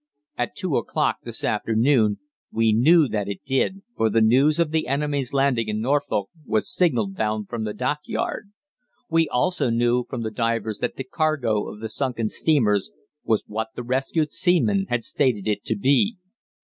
At 0.35 0.55
two 0.55 0.77
o'clock 0.77 1.17
this 1.21 1.43
afternoon 1.43 2.17
we 2.51 2.73
knew 2.73 3.07
that 3.09 3.27
it 3.29 3.43
did, 3.45 3.83
for 3.95 4.09
the 4.09 4.19
news 4.19 4.57
of 4.57 4.71
the 4.71 4.87
enemy's 4.87 5.31
landing 5.31 5.67
in 5.67 5.79
Norfolk 5.79 6.27
was 6.43 6.73
signalled 6.75 7.15
down 7.15 7.45
from 7.45 7.65
the 7.65 7.73
dockyard. 7.75 8.51
We 9.11 9.29
also 9.29 9.69
knew 9.69 10.05
from 10.05 10.23
the 10.23 10.31
divers 10.31 10.79
that 10.79 10.95
the 10.95 11.03
cargo 11.03 11.67
of 11.67 11.81
the 11.81 11.87
sunken 11.87 12.29
steamers 12.29 12.89
was 13.23 13.43
what 13.45 13.67
the 13.75 13.83
rescued 13.83 14.31
seamen 14.31 14.87
had 14.89 15.03
stated 15.03 15.47
it 15.47 15.63
to 15.65 15.75
be. 15.75 16.17